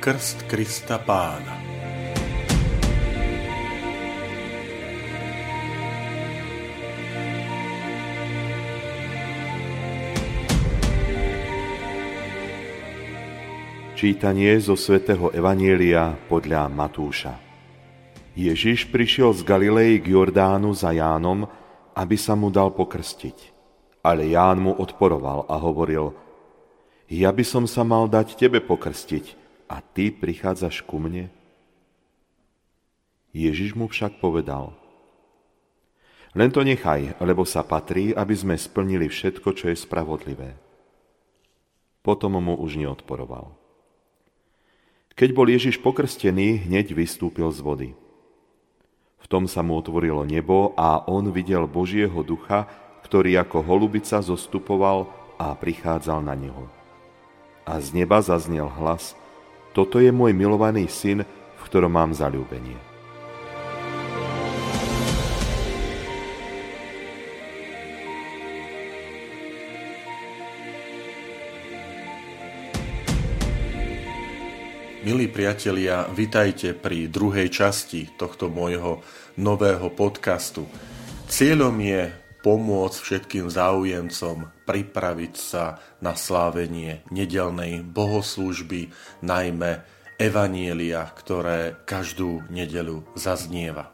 Krst 0.00 0.48
Krista 0.48 0.96
Pána. 0.96 1.60
Čítanie 13.92 14.56
zo 14.56 14.72
svätého 14.72 15.28
Evanielia 15.36 16.16
podľa 16.32 16.72
Matúša. 16.72 17.36
Ježiš 18.32 18.88
prišiel 18.88 19.36
z 19.36 19.44
Galilei 19.44 20.00
k 20.00 20.16
Jordánu 20.16 20.72
za 20.72 20.96
Jánom, 20.96 21.44
aby 21.92 22.16
sa 22.16 22.32
mu 22.32 22.48
dal 22.48 22.72
pokrstiť. 22.72 23.52
Ale 24.00 24.32
Ján 24.32 24.64
mu 24.64 24.72
odporoval 24.80 25.44
a 25.44 25.60
hovoril, 25.60 26.16
ja 27.12 27.28
by 27.28 27.44
som 27.44 27.68
sa 27.68 27.84
mal 27.84 28.08
dať 28.08 28.40
tebe 28.40 28.64
pokrstiť, 28.64 29.39
a 29.70 29.78
ty 29.78 30.10
prichádzaš 30.10 30.82
ku 30.82 30.98
mne? 30.98 31.30
Ježiš 33.30 33.78
mu 33.78 33.86
však 33.86 34.18
povedal, 34.18 34.74
len 36.34 36.50
to 36.50 36.62
nechaj, 36.66 37.18
lebo 37.22 37.46
sa 37.46 37.62
patrí, 37.62 38.10
aby 38.14 38.34
sme 38.34 38.54
splnili 38.58 39.06
všetko, 39.10 39.54
čo 39.54 39.70
je 39.70 39.78
spravodlivé. 39.78 40.58
Potom 42.02 42.38
mu 42.38 42.54
už 42.58 42.78
neodporoval. 42.78 43.50
Keď 45.14 45.30
bol 45.34 45.46
Ježiš 45.50 45.82
pokrstený, 45.82 46.70
hneď 46.70 46.94
vystúpil 46.94 47.50
z 47.50 47.60
vody. 47.62 47.90
V 49.20 49.26
tom 49.26 49.50
sa 49.50 49.60
mu 49.66 49.78
otvorilo 49.78 50.22
nebo 50.22 50.70
a 50.78 51.02
on 51.10 51.34
videl 51.34 51.66
Božieho 51.66 52.22
ducha, 52.22 52.70
ktorý 53.06 53.42
ako 53.42 53.66
holubica 53.66 54.22
zostupoval 54.22 55.10
a 55.34 55.50
prichádzal 55.54 56.22
na 56.22 56.38
neho. 56.38 56.70
A 57.66 57.82
z 57.82 57.94
neba 57.94 58.22
zaznel 58.22 58.66
hlas– 58.66 59.14
toto 59.70 60.02
je 60.02 60.10
môj 60.10 60.34
milovaný 60.34 60.90
syn, 60.90 61.22
v 61.24 61.62
ktorom 61.66 61.94
mám 61.94 62.10
zalúbenie. 62.10 62.90
Milí 75.00 75.32
priatelia, 75.32 76.04
vitajte 76.12 76.76
pri 76.76 77.08
druhej 77.08 77.48
časti 77.48 78.14
tohto 78.20 78.52
môjho 78.52 79.00
nového 79.40 79.88
podcastu. 79.96 80.68
Cieľom 81.24 81.72
je 81.80 82.29
pomôcť 82.40 82.98
všetkým 82.98 83.46
záujemcom 83.52 84.48
pripraviť 84.64 85.34
sa 85.36 85.80
na 86.00 86.16
slávenie 86.16 87.04
nedelnej 87.12 87.84
bohoslúžby, 87.84 88.92
najmä 89.20 89.84
evanielia, 90.20 91.08
ktoré 91.16 91.80
každú 91.88 92.44
nedelu 92.52 93.04
zaznieva. 93.16 93.92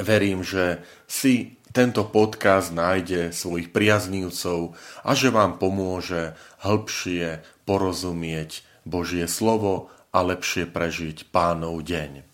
Verím, 0.00 0.40
že 0.40 0.80
si 1.04 1.60
tento 1.70 2.06
podcast 2.08 2.74
nájde 2.74 3.30
svojich 3.30 3.70
priaznívcov 3.70 4.74
a 5.04 5.10
že 5.14 5.28
vám 5.30 5.60
pomôže 5.60 6.34
hĺbšie 6.64 7.42
porozumieť 7.68 8.66
Božie 8.82 9.30
slovo 9.30 9.92
a 10.10 10.18
lepšie 10.26 10.66
prežiť 10.66 11.30
pánov 11.30 11.86
deň. 11.86 12.26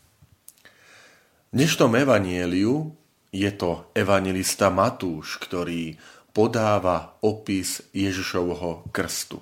V 1.46 1.52
dnešnom 1.52 1.92
evanieliu 1.96 2.96
je 3.32 3.50
to 3.54 3.90
evangelista 3.92 4.70
Matúš, 4.72 5.40
ktorý 5.42 5.96
podáva 6.36 7.16
opis 7.24 7.80
Ježišovho 7.96 8.92
krstu. 8.92 9.40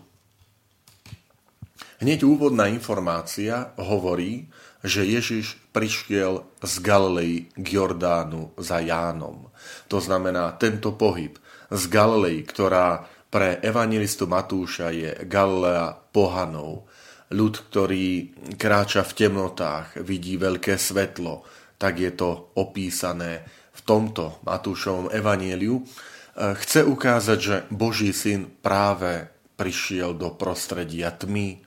Hneď 1.98 2.26
úvodná 2.26 2.68
informácia 2.68 3.72
hovorí, 3.80 4.50
že 4.84 5.08
Ježiš 5.08 5.56
prišiel 5.72 6.44
z 6.60 6.72
Galilei 6.84 7.48
k 7.56 7.66
Jordánu 7.80 8.52
za 8.60 8.84
Jánom. 8.84 9.48
To 9.88 9.98
znamená, 9.98 10.52
tento 10.60 10.92
pohyb 10.92 11.40
z 11.72 11.82
Galilei, 11.88 12.44
ktorá 12.44 13.08
pre 13.32 13.58
evangelistu 13.64 14.28
Matúša 14.28 14.92
je 14.92 15.10
Galilea 15.24 15.96
pohanov, 16.12 16.86
ľud, 17.32 17.54
ktorý 17.72 18.36
kráča 18.54 19.02
v 19.02 19.16
temnotách, 19.24 19.98
vidí 20.04 20.36
veľké 20.38 20.76
svetlo, 20.76 21.42
tak 21.80 21.98
je 21.98 22.12
to 22.14 22.54
opísané 22.60 23.42
v 23.74 23.80
tomto 23.82 24.38
Matúšovom 24.46 25.10
evanieliu, 25.10 25.82
e, 25.82 25.84
chce 26.54 26.86
ukázať, 26.86 27.38
že 27.38 27.56
Boží 27.74 28.14
syn 28.14 28.46
práve 28.62 29.28
prišiel 29.58 30.14
do 30.14 30.34
prostredia 30.34 31.10
tmy, 31.14 31.62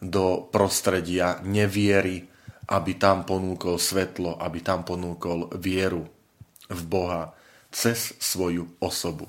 do 0.00 0.46
prostredia 0.50 1.38
neviery, 1.44 2.26
aby 2.70 2.92
tam 2.94 3.26
ponúkol 3.26 3.76
svetlo, 3.82 4.38
aby 4.38 4.62
tam 4.62 4.86
ponúkol 4.86 5.50
vieru 5.58 6.06
v 6.70 6.80
Boha 6.86 7.34
cez 7.74 8.14
svoju 8.22 8.70
osobu. 8.78 9.26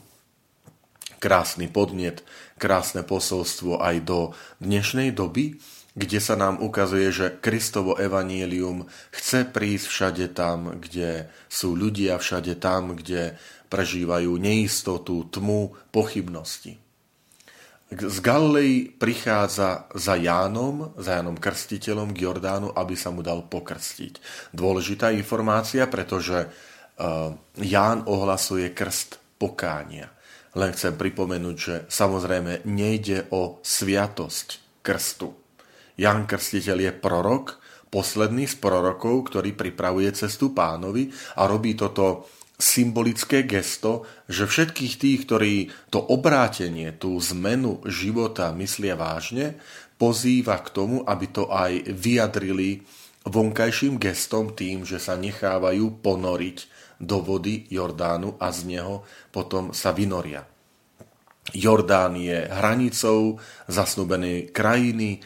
Krásny 1.22 1.70
podnet, 1.70 2.26
krásne 2.58 3.06
posolstvo 3.06 3.82
aj 3.82 3.96
do 4.06 4.20
dnešnej 4.62 5.14
doby, 5.14 5.58
kde 5.92 6.20
sa 6.24 6.40
nám 6.40 6.64
ukazuje, 6.64 7.12
že 7.12 7.36
Kristovo 7.44 8.00
evanílium 8.00 8.88
chce 9.12 9.44
prísť 9.44 9.86
všade 9.92 10.26
tam, 10.32 10.80
kde 10.80 11.28
sú 11.52 11.76
ľudia, 11.76 12.16
všade 12.16 12.56
tam, 12.64 12.96
kde 12.96 13.36
prežívajú 13.68 14.40
neistotu, 14.40 15.28
tmu, 15.28 15.76
pochybnosti. 15.92 16.80
Z 17.92 18.18
Galilei 18.24 18.88
prichádza 18.88 19.92
za 19.92 20.16
Jánom, 20.16 20.96
za 20.96 21.20
Jánom 21.20 21.36
Krstiteľom 21.36 22.16
k 22.16 22.24
Jordánu, 22.24 22.72
aby 22.72 22.96
sa 22.96 23.12
mu 23.12 23.20
dal 23.20 23.44
pokrstiť. 23.44 24.24
Dôležitá 24.56 25.12
informácia, 25.12 25.84
pretože 25.92 26.48
uh, 26.48 27.36
Ján 27.60 28.08
ohlasuje 28.08 28.72
krst 28.72 29.20
pokánia. 29.36 30.08
Len 30.56 30.72
chcem 30.72 30.96
pripomenúť, 30.96 31.56
že 31.60 31.76
samozrejme 31.92 32.64
nejde 32.64 33.28
o 33.36 33.60
sviatosť 33.60 34.80
krstu 34.80 35.41
Jan 36.00 36.28
Krstiteľ 36.28 36.78
je 36.88 36.92
prorok, 36.96 37.60
posledný 37.92 38.48
z 38.48 38.56
prorokov, 38.60 39.32
ktorý 39.32 39.52
pripravuje 39.52 40.08
cestu 40.16 40.56
pánovi 40.56 41.12
a 41.36 41.48
robí 41.48 41.76
toto 41.76 42.32
symbolické 42.62 43.44
gesto, 43.44 44.06
že 44.30 44.46
všetkých 44.46 44.94
tých, 44.96 45.20
ktorí 45.26 45.56
to 45.90 46.00
obrátenie, 46.00 46.94
tú 46.96 47.18
zmenu 47.34 47.82
života 47.90 48.54
myslia 48.54 48.94
vážne, 48.94 49.58
pozýva 49.98 50.62
k 50.62 50.70
tomu, 50.70 50.98
aby 51.04 51.26
to 51.28 51.50
aj 51.50 51.90
vyjadrili 51.90 52.86
vonkajším 53.26 53.98
gestom 54.02 54.54
tým, 54.54 54.86
že 54.86 54.98
sa 54.98 55.18
nechávajú 55.18 56.02
ponoriť 56.02 56.58
do 57.02 57.22
vody 57.22 57.66
Jordánu 57.70 58.38
a 58.38 58.54
z 58.54 58.78
neho 58.78 59.06
potom 59.34 59.74
sa 59.74 59.90
vynoria. 59.94 60.46
Jordán 61.52 62.16
je 62.16 62.48
hranicou 62.48 63.40
zasnubenej 63.68 64.52
krajiny, 64.56 65.20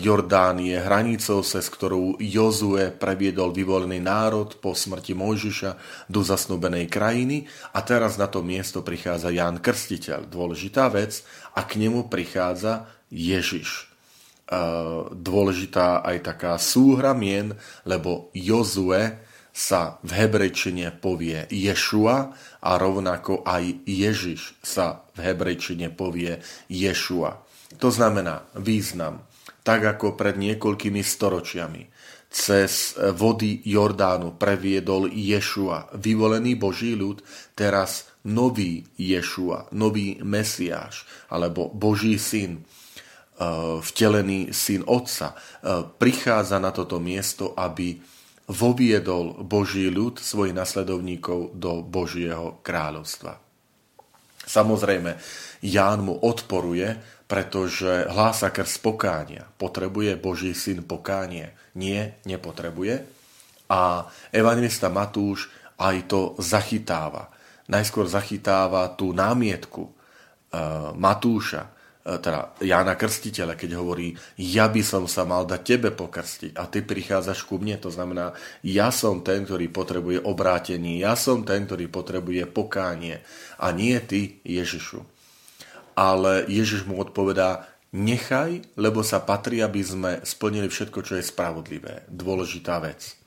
Jordán 0.00 0.64
je 0.64 0.80
hranicou, 0.80 1.44
cez 1.44 1.68
ktorú 1.68 2.16
Jozue 2.24 2.88
previedol 2.88 3.52
vyvolený 3.52 4.00
národ 4.00 4.56
po 4.64 4.72
smrti 4.72 5.12
Mojžiša 5.12 5.76
do 6.08 6.24
zasnúbenej 6.24 6.88
krajiny 6.88 7.44
a 7.76 7.84
teraz 7.84 8.16
na 8.16 8.32
to 8.32 8.40
miesto 8.40 8.80
prichádza 8.80 9.28
Ján 9.28 9.60
Krstiteľ. 9.60 10.24
Dôležitá 10.24 10.88
vec 10.88 11.20
a 11.52 11.68
k 11.68 11.84
nemu 11.84 12.08
prichádza 12.08 12.88
Ježiš. 13.12 13.92
Dôležitá 15.12 16.00
aj 16.00 16.16
taká 16.24 16.56
súhra 16.56 17.12
mien, 17.12 17.52
lebo 17.84 18.32
Jozue 18.32 19.20
sa 19.58 19.98
v 20.06 20.14
hebrejčine 20.14 20.94
povie 20.94 21.50
Ješua 21.50 22.30
a 22.62 22.70
rovnako 22.78 23.42
aj 23.42 23.82
Ježiš 23.90 24.54
sa 24.62 25.02
v 25.18 25.26
hebrejčine 25.26 25.90
povie 25.90 26.38
Ješua. 26.70 27.42
To 27.82 27.90
znamená 27.90 28.46
význam 28.54 29.26
tak 29.66 29.82
ako 29.82 30.14
pred 30.14 30.38
niekoľkými 30.38 31.02
storočiami. 31.02 31.82
Cez 32.28 32.94
vody 33.18 33.64
Jordánu 33.66 34.38
previedol 34.38 35.10
Ješua, 35.10 35.90
vyvolený 35.96 36.54
Boží 36.54 36.94
ľud, 36.94 37.24
teraz 37.58 38.14
nový 38.24 38.86
Ješua, 38.94 39.72
nový 39.74 40.20
Mesiáš, 40.22 41.08
alebo 41.32 41.72
Boží 41.72 42.20
syn, 42.20 42.62
vtelený 43.80 44.52
syn 44.52 44.84
Otca, 44.84 45.36
prichádza 45.96 46.60
na 46.60 46.68
toto 46.72 47.00
miesto, 47.00 47.56
aby 47.56 48.00
voviedol 48.48 49.44
Boží 49.44 49.92
ľud, 49.92 50.16
svojich 50.16 50.56
nasledovníkov 50.56 51.52
do 51.54 51.84
Božieho 51.84 52.64
kráľovstva. 52.64 53.36
Samozrejme, 54.48 55.20
Ján 55.60 56.00
mu 56.08 56.16
odporuje, 56.16 56.96
pretože 57.28 58.08
hlása 58.08 58.48
krst 58.48 58.80
pokánia. 58.80 59.44
Potrebuje 59.60 60.16
Boží 60.16 60.56
syn 60.56 60.80
pokánie? 60.80 61.52
Nie, 61.76 62.16
nepotrebuje. 62.24 63.04
A 63.68 64.08
evangelista 64.32 64.88
Matúš 64.88 65.52
aj 65.76 66.08
to 66.08 66.20
zachytáva. 66.40 67.28
Najskôr 67.68 68.08
zachytáva 68.08 68.88
tú 68.96 69.12
námietku 69.12 69.84
e, 69.84 69.92
Matúša, 70.96 71.68
teda 72.16 72.56
Jána 72.64 72.96
Krstiteľa, 72.96 73.52
keď 73.52 73.76
hovorí, 73.76 74.16
ja 74.40 74.72
by 74.72 74.80
som 74.80 75.04
sa 75.04 75.28
mal 75.28 75.44
dať 75.44 75.60
tebe 75.60 75.92
pokrstiť 75.92 76.56
a 76.56 76.64
ty 76.64 76.80
prichádzaš 76.80 77.44
ku 77.44 77.60
mne, 77.60 77.76
to 77.76 77.92
znamená, 77.92 78.32
ja 78.64 78.88
som 78.88 79.20
ten, 79.20 79.44
ktorý 79.44 79.68
potrebuje 79.68 80.24
obrátenie, 80.24 81.04
ja 81.04 81.12
som 81.12 81.44
ten, 81.44 81.68
ktorý 81.68 81.92
potrebuje 81.92 82.48
pokánie 82.48 83.20
a 83.60 83.68
nie 83.76 84.00
ty, 84.00 84.40
Ježišu. 84.48 85.04
Ale 85.92 86.48
Ježiš 86.48 86.88
mu 86.88 86.96
odpovedá, 86.96 87.68
nechaj, 87.92 88.64
lebo 88.80 89.04
sa 89.04 89.20
patrí, 89.20 89.60
aby 89.60 89.84
sme 89.84 90.10
splnili 90.24 90.72
všetko, 90.72 91.04
čo 91.04 91.20
je 91.20 91.28
spravodlivé. 91.28 92.08
Dôležitá 92.08 92.80
vec. 92.80 93.18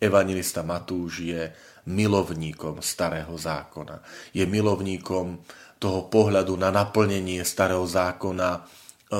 Evangelista 0.00 0.64
Matúš 0.64 1.20
je 1.20 1.42
milovníkom 1.88 2.80
starého 2.80 3.32
zákona. 3.36 4.00
Je 4.32 4.44
milovníkom 4.44 5.40
toho 5.80 6.06
pohľadu 6.12 6.60
na 6.60 6.68
naplnenie 6.68 7.40
starého 7.42 7.88
zákona 7.88 8.50
e, 8.52 8.60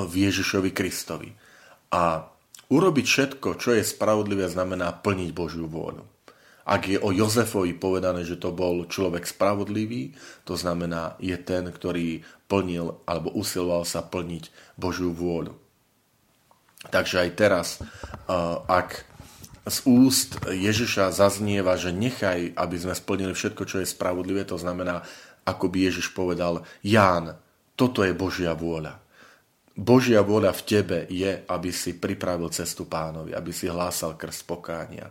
v 0.04 0.12
Ježišovi 0.28 0.70
Kristovi. 0.76 1.32
A 1.90 2.28
urobiť 2.68 3.06
všetko, 3.08 3.56
čo 3.56 3.74
je 3.74 3.82
spravodlivé, 3.82 4.46
znamená 4.46 4.92
plniť 4.92 5.30
Božiu 5.32 5.66
vôľu. 5.66 6.04
Ak 6.68 6.86
je 6.86 7.00
o 7.00 7.10
Jozefovi 7.10 7.74
povedané, 7.74 8.22
že 8.22 8.38
to 8.38 8.52
bol 8.52 8.86
človek 8.86 9.26
spravodlivý, 9.26 10.14
to 10.46 10.54
znamená, 10.54 11.18
je 11.18 11.34
ten, 11.40 11.66
ktorý 11.66 12.22
plnil 12.46 13.00
alebo 13.08 13.32
usiloval 13.34 13.88
sa 13.88 14.04
plniť 14.04 14.76
Božiu 14.76 15.10
vôľu. 15.10 15.56
Takže 16.92 17.24
aj 17.24 17.30
teraz, 17.40 17.66
e, 17.80 17.88
ak 18.68 19.08
z 19.68 19.78
úst 19.84 20.40
Ježiša 20.48 21.12
zaznieva, 21.12 21.76
že 21.76 21.92
nechaj, 21.92 22.56
aby 22.56 22.76
sme 22.80 22.96
splnili 22.96 23.36
všetko, 23.36 23.62
čo 23.68 23.76
je 23.80 23.88
spravodlivé, 23.88 24.48
to 24.48 24.56
znamená, 24.56 25.04
ako 25.50 25.66
by 25.66 25.90
Ježiš 25.90 26.14
povedal, 26.14 26.62
Ján, 26.86 27.34
toto 27.74 28.06
je 28.06 28.14
Božia 28.14 28.54
vôľa. 28.54 29.00
Božia 29.74 30.20
vôľa 30.20 30.52
v 30.52 30.62
tebe 30.66 30.98
je, 31.08 31.40
aby 31.48 31.70
si 31.72 31.96
pripravil 31.96 32.52
cestu 32.52 32.84
pánovi, 32.84 33.32
aby 33.32 33.50
si 33.50 33.66
hlásal 33.70 34.14
krst 34.14 34.44
pokánia. 34.44 35.08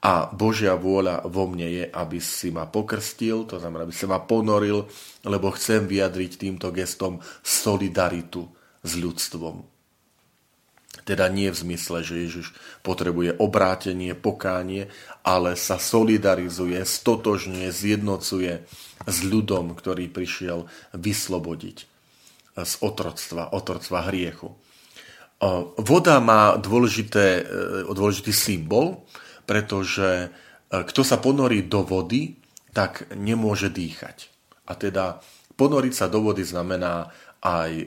A 0.00 0.32
Božia 0.32 0.74
vôľa 0.80 1.28
vo 1.28 1.44
mne 1.44 1.68
je, 1.68 1.84
aby 1.86 2.18
si 2.18 2.48
ma 2.48 2.64
pokrstil, 2.64 3.44
to 3.44 3.60
znamená, 3.60 3.84
aby 3.84 3.92
si 3.92 4.08
ma 4.08 4.18
ponoril, 4.24 4.88
lebo 5.28 5.52
chcem 5.52 5.84
vyjadriť 5.84 6.40
týmto 6.40 6.72
gestom 6.72 7.20
solidaritu 7.44 8.48
s 8.80 8.96
ľudstvom. 8.96 9.79
Teda 11.10 11.26
nie 11.26 11.50
v 11.50 11.58
zmysle, 11.58 12.06
že 12.06 12.22
Ježiš 12.22 12.54
potrebuje 12.86 13.34
obrátenie, 13.42 14.14
pokánie, 14.14 14.86
ale 15.26 15.58
sa 15.58 15.74
solidarizuje, 15.74 16.78
stotožňuje, 16.86 17.66
zjednocuje 17.66 18.62
s 19.10 19.16
ľudom, 19.26 19.74
ktorý 19.74 20.06
prišiel 20.06 20.70
vyslobodiť 20.94 21.76
z 22.54 22.74
otroctva, 22.78 23.50
otroctva 23.50 24.06
hriechu. 24.06 24.54
Voda 25.82 26.20
má 26.22 26.54
dôležité, 26.60 27.26
e, 27.40 27.42
dôležitý 27.90 28.28
symbol, 28.28 29.08
pretože 29.48 30.28
e, 30.28 30.84
kto 30.84 31.00
sa 31.00 31.16
ponorí 31.16 31.64
do 31.64 31.80
vody, 31.80 32.36
tak 32.76 33.08
nemôže 33.16 33.72
dýchať. 33.72 34.28
A 34.68 34.76
teda 34.76 35.24
ponoriť 35.56 35.94
sa 35.96 36.12
do 36.12 36.20
vody 36.20 36.44
znamená 36.44 37.08
aj 37.40 37.72
e, 37.72 37.86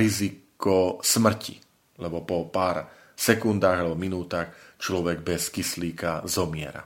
riziko 0.00 0.96
smrti, 1.04 1.65
lebo 2.00 2.22
po 2.24 2.48
pár 2.48 2.88
sekundách 3.16 3.82
alebo 3.82 3.96
minútach 3.96 4.52
človek 4.76 5.24
bez 5.24 5.48
kyslíka 5.48 6.24
zomiera. 6.28 6.84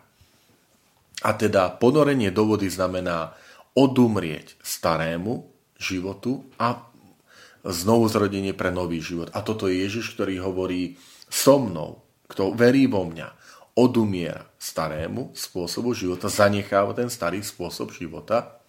A 1.21 1.31
teda 1.37 1.69
ponorenie 1.77 2.33
do 2.33 2.49
vody 2.49 2.71
znamená 2.71 3.35
odumrieť 3.77 4.57
starému 4.63 5.45
životu 5.77 6.49
a 6.57 6.91
znovu 7.67 8.09
zrodenie 8.09 8.57
pre 8.57 8.73
nový 8.73 9.05
život. 9.05 9.29
A 9.37 9.45
toto 9.45 9.69
je 9.69 9.85
Ježiš, 9.85 10.17
ktorý 10.17 10.41
hovorí 10.41 10.97
so 11.29 11.61
mnou, 11.61 12.01
kto 12.25 12.57
verí 12.57 12.89
vo 12.89 13.05
mňa, 13.05 13.29
odumiera 13.77 14.49
starému 14.57 15.33
spôsobu 15.37 15.93
života, 15.95 16.33
zanecháva 16.33 16.97
ten 16.97 17.09
starý 17.09 17.41
spôsob 17.41 17.95
života 17.95 18.61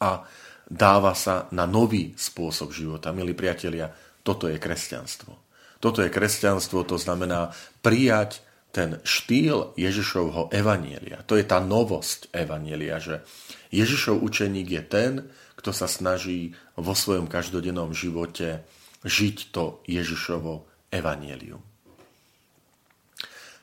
a 0.00 0.26
dáva 0.66 1.12
sa 1.12 1.46
na 1.52 1.68
nový 1.68 2.16
spôsob 2.16 2.72
života. 2.72 3.12
Milí 3.14 3.36
priatelia, 3.36 3.92
toto 4.22 4.46
je 4.46 4.58
kresťanstvo. 4.58 5.34
Toto 5.82 5.98
je 6.02 6.14
kresťanstvo, 6.14 6.86
to 6.86 6.94
znamená 6.94 7.50
prijať 7.82 8.42
ten 8.72 9.02
štýl 9.04 9.76
Ježišovho 9.76 10.48
evanielia. 10.48 11.20
To 11.28 11.36
je 11.36 11.44
tá 11.44 11.60
novosť 11.60 12.32
evanielia, 12.32 12.96
že 13.02 13.20
Ježišov 13.68 14.24
učeník 14.24 14.68
je 14.72 14.82
ten, 14.82 15.12
kto 15.60 15.70
sa 15.76 15.84
snaží 15.86 16.56
vo 16.78 16.96
svojom 16.96 17.28
každodennom 17.28 17.92
živote 17.92 18.64
žiť 19.04 19.52
to 19.52 19.84
Ježišovo 19.84 20.64
evanielium. 20.88 21.60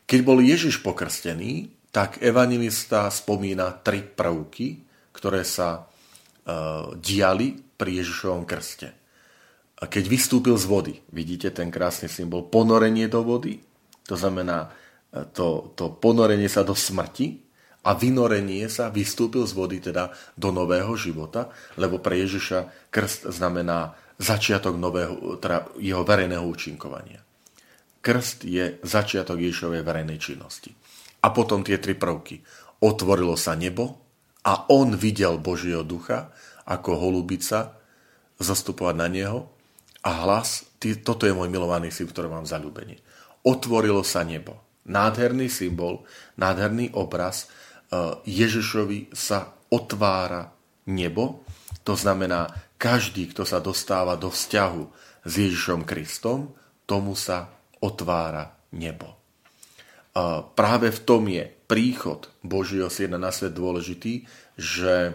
Keď 0.05 0.19
bol 0.25 0.41
Ježiš 0.41 0.81
pokrstený, 0.81 1.69
tak 1.89 2.21
evangelista 2.21 3.09
spomína 3.09 3.81
tri 3.81 4.01
prvky, 4.05 4.81
ktoré 5.13 5.41
sa 5.41 5.69
e, 5.73 5.81
diali 6.97 7.57
pri 7.57 8.01
Ježišovom 8.01 8.45
krste. 8.45 8.93
A 9.79 9.87
keď 9.87 10.11
vystúpil 10.11 10.59
z 10.59 10.65
vody, 10.67 10.93
vidíte 11.15 11.55
ten 11.55 11.71
krásny 11.71 12.11
symbol, 12.11 12.51
ponorenie 12.51 13.07
do 13.07 13.23
vody, 13.23 13.63
to 14.03 14.19
znamená 14.19 14.75
e, 15.15 15.23
to, 15.31 15.71
to 15.79 15.95
ponorenie 15.95 16.51
sa 16.51 16.67
do 16.67 16.75
smrti, 16.75 17.49
a 17.79 17.95
vynorenie 17.95 18.67
sa 18.67 18.91
vystúpil 18.91 19.47
z 19.47 19.55
vody 19.55 19.79
teda 19.79 20.11
do 20.35 20.51
nového 20.51 20.91
života, 20.99 21.47
lebo 21.79 22.03
pre 22.03 22.19
Ježiša 22.27 22.91
krst 22.91 23.31
znamená 23.31 23.95
začiatok 24.19 24.75
nového, 24.75 25.39
teda 25.39 25.71
jeho 25.79 26.03
verejného 26.03 26.43
účinkovania. 26.43 27.23
Krst 28.03 28.43
je 28.43 28.83
začiatok 28.83 29.39
Ježišovej 29.39 29.83
verejnej 29.83 30.19
činnosti. 30.19 30.75
A 31.23 31.31
potom 31.31 31.63
tie 31.63 31.79
tri 31.79 31.95
prvky. 31.95 32.43
Otvorilo 32.83 33.35
sa 33.35 33.55
nebo 33.55 33.99
a 34.43 34.67
on 34.71 34.95
videl 34.95 35.39
Božieho 35.39 35.83
ducha 35.83 36.31
ako 36.63 36.95
holubica 36.95 37.75
zastupovať 38.39 38.95
na 38.95 39.07
neho 39.11 39.39
a 39.99 40.23
hlas, 40.23 40.65
ty, 40.79 40.95
toto 40.95 41.27
je 41.27 41.35
môj 41.35 41.51
milovaný 41.51 41.91
syn, 41.91 42.07
ktorý 42.07 42.31
mám 42.31 42.47
zalúbenie. 42.47 43.03
Otvorilo 43.43 44.03
sa 44.03 44.23
nebo. 44.23 44.59
Nádherný 44.87 45.51
symbol, 45.51 46.07
nádherný 46.39 46.95
obraz, 46.95 47.51
Ježišovi 48.25 49.11
sa 49.13 49.53
otvára 49.69 50.49
nebo, 50.89 51.43
to 51.85 51.93
znamená, 51.93 52.49
každý, 52.79 53.29
kto 53.29 53.43
sa 53.45 53.61
dostáva 53.61 54.15
do 54.15 54.29
vzťahu 54.33 54.83
s 55.25 55.31
Ježišom 55.35 55.85
Kristom, 55.85 56.53
tomu 56.87 57.13
sa 57.13 57.53
otvára 57.81 58.55
nebo. 58.73 59.13
Práve 60.57 60.89
v 60.89 60.99
tom 61.05 61.29
je 61.29 61.45
príchod 61.69 62.29
Božieho 62.41 62.89
syna 62.89 63.21
na 63.21 63.29
svet 63.29 63.53
dôležitý, 63.53 64.25
že 64.57 65.13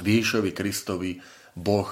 v 0.00 0.06
Ježišovi 0.06 0.50
Kristovi 0.56 1.20
Boh 1.52 1.88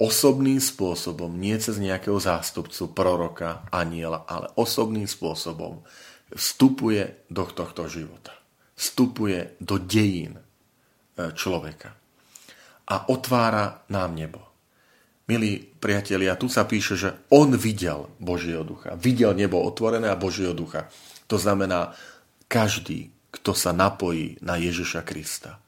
osobným 0.00 0.58
spôsobom, 0.58 1.28
nie 1.36 1.54
cez 1.60 1.76
nejakého 1.76 2.16
zástupcu, 2.16 2.96
proroka, 2.96 3.68
aniela, 3.68 4.24
ale 4.24 4.48
osobným 4.56 5.06
spôsobom 5.06 5.84
vstupuje 6.32 7.28
do 7.28 7.44
tohto 7.44 7.84
života 7.86 8.40
vstupuje 8.80 9.60
do 9.60 9.76
dejín 9.76 10.40
e, 10.40 10.42
človeka 11.36 11.92
a 12.88 13.12
otvára 13.12 13.84
nám 13.92 14.16
nebo. 14.16 14.40
Milí 15.28 15.62
priatelia, 15.78 16.34
tu 16.34 16.48
sa 16.48 16.64
píše, 16.64 16.96
že 16.96 17.10
on 17.30 17.54
videl 17.54 18.10
Božieho 18.18 18.66
ducha. 18.66 18.98
Videl 18.98 19.36
nebo 19.36 19.62
otvorené 19.62 20.10
a 20.10 20.18
Božieho 20.18 20.56
ducha. 20.56 20.90
To 21.30 21.38
znamená, 21.38 21.94
každý, 22.50 23.14
kto 23.30 23.54
sa 23.54 23.70
napojí 23.70 24.42
na 24.42 24.58
Ježiša 24.58 25.06
Krista, 25.06 25.62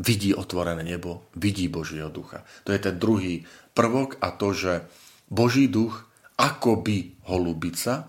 vidí 0.00 0.32
otvorené 0.32 0.80
nebo, 0.80 1.28
vidí 1.36 1.68
Božieho 1.68 2.08
ducha. 2.08 2.42
To 2.64 2.72
je 2.72 2.80
ten 2.80 2.96
druhý 2.96 3.44
prvok 3.76 4.16
a 4.24 4.32
to, 4.32 4.56
že 4.56 4.88
Boží 5.28 5.68
duch 5.68 6.08
akoby 6.40 7.20
holubica 7.28 8.08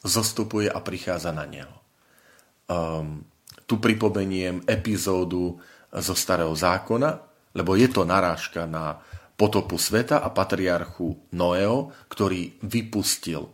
zostupuje 0.00 0.72
a 0.72 0.80
prichádza 0.80 1.36
na 1.36 1.44
neho. 1.44 1.76
Um, 2.66 3.22
tu 3.68 3.76
pripomeniem 3.76 4.64
epizódu 4.64 5.60
zo 5.92 6.14
Starého 6.16 6.56
zákona, 6.56 7.20
lebo 7.52 7.76
je 7.76 7.88
to 7.92 8.08
narážka 8.08 8.64
na 8.64 8.96
potopu 9.36 9.76
sveta 9.76 10.24
a 10.24 10.32
patriarchu 10.32 11.36
Noeo, 11.36 11.92
ktorý 12.08 12.56
vypustil 12.64 13.44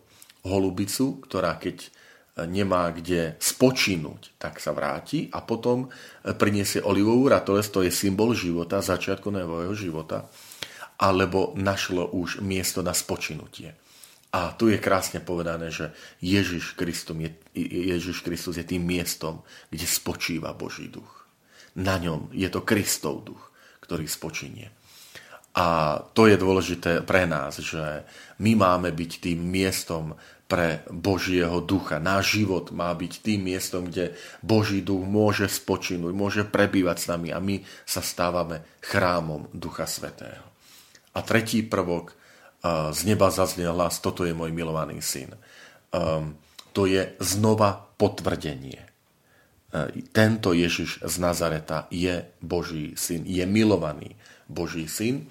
holubicu, 0.46 1.18
ktorá 1.26 1.58
keď 1.58 1.90
nemá 2.36 2.88
kde 2.92 3.36
spočinúť, 3.36 4.40
tak 4.40 4.56
sa 4.56 4.72
vráti 4.72 5.28
a 5.28 5.44
potom 5.44 5.92
priniesie 6.24 6.80
olivovú 6.80 7.28
ratolesť, 7.28 7.70
to 7.70 7.80
je 7.84 7.92
symbol 7.92 8.32
života, 8.32 8.80
začiatku 8.80 9.28
nového 9.28 9.76
života, 9.76 10.32
alebo 10.96 11.52
našlo 11.58 12.08
už 12.16 12.40
miesto 12.40 12.80
na 12.80 12.96
spočinutie. 12.96 13.76
A 14.32 14.56
tu 14.56 14.72
je 14.72 14.80
krásne 14.80 15.20
povedané, 15.20 15.68
že 15.68 15.92
Ježiš, 16.24 16.72
Kristus 16.72 17.20
je, 17.20 17.30
Ježiš 17.92 18.24
Kristus 18.24 18.56
je 18.56 18.64
tým 18.64 18.80
miestom, 18.80 19.44
kde 19.68 19.84
spočíva 19.84 20.56
Boží 20.56 20.88
duch. 20.88 21.28
Na 21.76 22.00
ňom 22.00 22.32
je 22.32 22.48
to 22.48 22.64
Kristov 22.64 23.28
duch, 23.28 23.52
ktorý 23.84 24.08
spočinie. 24.08 24.72
A 25.52 26.00
to 26.16 26.24
je 26.28 26.40
dôležité 26.40 27.04
pre 27.04 27.28
nás, 27.28 27.60
že 27.60 28.08
my 28.40 28.56
máme 28.56 28.88
byť 28.88 29.10
tým 29.20 29.40
miestom 29.40 30.16
pre 30.48 30.84
Božieho 30.88 31.64
ducha. 31.64 31.96
Náš 32.00 32.40
život 32.40 32.72
má 32.76 32.92
byť 32.92 33.12
tým 33.24 33.40
miestom, 33.52 33.88
kde 33.88 34.16
Boží 34.44 34.84
duch 34.84 35.04
môže 35.04 35.48
spočinúť, 35.48 36.12
môže 36.12 36.42
prebývať 36.44 36.96
s 37.00 37.06
nami 37.08 37.28
a 37.32 37.40
my 37.40 37.64
sa 37.88 38.04
stávame 38.04 38.64
chrámom 38.84 39.48
Ducha 39.52 39.88
Svetého. 39.88 40.44
A 41.12 41.20
tretí 41.24 41.64
prvok, 41.64 42.16
z 42.92 43.00
neba 43.04 43.28
zaznel 43.28 43.74
hlas, 43.74 43.98
toto 43.98 44.22
je 44.22 44.32
môj 44.36 44.54
milovaný 44.54 45.02
syn. 45.02 45.34
Um, 45.92 46.38
to 46.72 46.86
je 46.88 47.12
znova 47.20 47.90
potvrdenie. 48.00 48.80
Uh, 49.72 49.90
tento 50.14 50.54
Ježiš 50.54 51.02
z 51.02 51.14
Nazareta 51.20 51.90
je 51.90 52.22
Boží 52.38 52.94
syn, 52.96 53.26
je 53.26 53.44
milovaný 53.44 54.14
Boží 54.52 54.84
syn. 54.86 55.26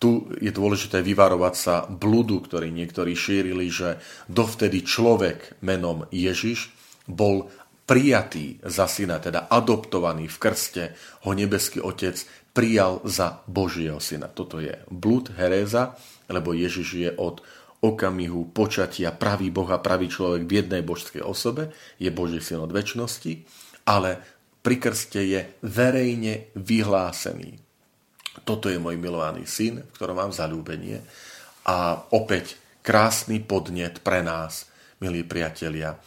Tu 0.00 0.28
je 0.40 0.52
dôležité 0.52 1.00
vyvarovať 1.04 1.54
sa 1.56 1.74
bludu, 1.88 2.40
ktorý 2.40 2.72
niektorí 2.72 3.12
šírili, 3.16 3.68
že 3.72 4.00
dovtedy 4.28 4.84
človek 4.84 5.60
menom 5.64 6.08
Ježiš 6.12 6.72
bol 7.08 7.48
prijatý 7.84 8.62
za 8.62 8.86
syna, 8.86 9.18
teda 9.18 9.50
adoptovaný 9.50 10.30
v 10.30 10.38
krste, 10.38 10.84
ho 11.26 11.34
nebeský 11.34 11.82
otec 11.82 12.22
prijal 12.54 13.02
za 13.02 13.42
Božieho 13.50 13.98
syna. 13.98 14.30
Toto 14.30 14.62
je 14.62 14.78
blud, 14.88 15.34
heréza, 15.34 15.98
lebo 16.30 16.54
Ježiš 16.54 16.88
je 16.94 17.10
od 17.10 17.42
okamihu 17.80 18.52
počatia 18.52 19.10
pravý 19.10 19.48
Boh 19.50 19.68
a 19.72 19.82
pravý 19.82 20.06
človek 20.06 20.44
v 20.44 20.52
jednej 20.62 20.82
božskej 20.84 21.24
osobe, 21.24 21.72
je 21.96 22.12
Boží 22.12 22.38
syn 22.38 22.62
od 22.62 22.70
väčšnosti, 22.70 23.32
ale 23.88 24.20
pri 24.60 24.76
krste 24.76 25.20
je 25.24 25.40
verejne 25.64 26.52
vyhlásený. 26.54 27.69
Toto 28.46 28.70
je 28.70 28.78
môj 28.78 28.96
milovaný 28.96 29.44
syn, 29.46 29.82
v 29.82 29.94
ktorom 29.94 30.16
mám 30.16 30.32
zalúbenie. 30.32 31.02
A 31.66 32.06
opäť 32.14 32.56
krásny 32.80 33.42
podnet 33.42 34.00
pre 34.00 34.22
nás, 34.22 34.70
milí 35.02 35.26
priatelia, 35.26 35.94
e, 35.94 35.98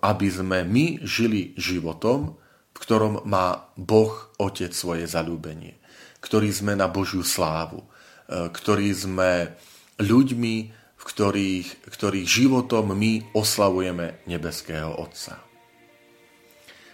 aby 0.00 0.28
sme 0.30 0.62
my 0.64 1.02
žili 1.02 1.52
životom, 1.58 2.38
v 2.72 2.78
ktorom 2.78 3.26
má 3.28 3.68
Boh 3.78 4.10
Otec 4.38 4.72
svoje 4.74 5.06
zalúbenie, 5.06 5.78
ktorý 6.24 6.48
sme 6.50 6.72
na 6.78 6.86
Božiu 6.88 7.22
slávu, 7.26 7.84
E, 8.32 8.48
ktorí 8.48 8.88
sme 8.96 9.52
ľuďmi, 10.00 10.54
v 10.72 11.04
ktorých, 11.04 11.68
ktorých 11.90 12.28
životom 12.28 12.94
my 12.96 13.34
oslavujeme 13.36 14.24
nebeského 14.24 14.94
Otca. 14.96 15.42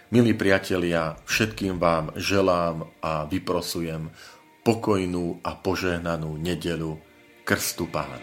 Milí 0.09 0.33
priatelia, 0.33 1.21
všetkým 1.29 1.77
vám 1.77 2.17
želám 2.17 2.89
a 2.99 3.29
vyprosujem 3.29 4.09
pokojnú 4.69 5.41
a 5.41 5.57
požehnanú 5.57 6.37
nedelu 6.37 6.93
Krstu 7.41 7.89
Pána. 7.89 8.21